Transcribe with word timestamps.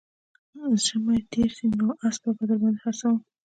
زمى 0.85 1.17
تېر 1.31 1.49
سي 1.57 1.65
نو 1.79 1.87
اسپه 2.07 2.29
به 2.37 2.43
در 2.49 2.57
باندې 2.61 2.79
خرڅوم 2.83 3.17